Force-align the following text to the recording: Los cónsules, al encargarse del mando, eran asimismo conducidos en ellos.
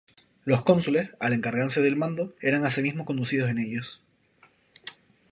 Los 0.45 0.63
cónsules, 0.63 1.11
al 1.19 1.31
encargarse 1.31 1.79
del 1.79 1.95
mando, 1.95 2.33
eran 2.41 2.65
asimismo 2.65 3.05
conducidos 3.05 3.51
en 3.51 3.59
ellos. 3.59 4.01